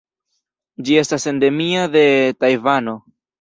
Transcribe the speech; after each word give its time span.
Ĝi 0.87 0.97
estas 1.01 1.25
endemia 1.33 1.83
de 1.97 2.03
Tajvano. 2.45 2.97